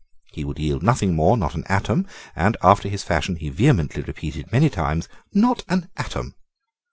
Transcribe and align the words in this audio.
He 0.31 0.43
would 0.43 0.57
yield 0.57 0.81
nothing 0.81 1.13
more, 1.13 1.37
not 1.37 1.53
an 1.53 1.63
atom, 1.67 2.07
and, 2.35 2.57
after 2.63 2.89
his 2.89 3.03
fashion, 3.03 3.35
he 3.35 3.49
vehemently 3.49 4.01
repeated 4.01 4.51
many 4.51 4.67
times, 4.71 5.07
"Not 5.31 5.63
an 5.69 5.89
atom." 5.95 6.33